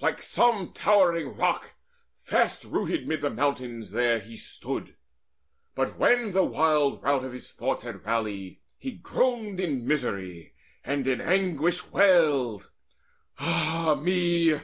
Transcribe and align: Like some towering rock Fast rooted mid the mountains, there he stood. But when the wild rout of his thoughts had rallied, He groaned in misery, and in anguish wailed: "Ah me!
Like 0.00 0.22
some 0.22 0.72
towering 0.72 1.36
rock 1.36 1.74
Fast 2.22 2.62
rooted 2.62 3.08
mid 3.08 3.20
the 3.20 3.30
mountains, 3.30 3.90
there 3.90 4.20
he 4.20 4.36
stood. 4.36 4.94
But 5.74 5.98
when 5.98 6.30
the 6.30 6.44
wild 6.44 7.02
rout 7.02 7.24
of 7.24 7.32
his 7.32 7.52
thoughts 7.52 7.82
had 7.82 8.04
rallied, 8.06 8.60
He 8.78 8.92
groaned 8.92 9.58
in 9.58 9.84
misery, 9.84 10.54
and 10.84 11.08
in 11.08 11.20
anguish 11.20 11.90
wailed: 11.90 12.70
"Ah 13.40 13.98
me! 14.00 14.54